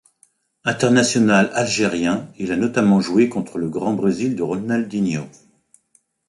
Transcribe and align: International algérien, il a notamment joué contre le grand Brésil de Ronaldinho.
International 0.65 1.51
algérien, 1.53 2.31
il 2.39 2.51
a 2.51 2.55
notamment 2.57 3.01
joué 3.01 3.29
contre 3.29 3.59
le 3.59 3.69
grand 3.69 3.93
Brésil 3.93 4.35
de 4.35 4.41
Ronaldinho. 4.41 5.27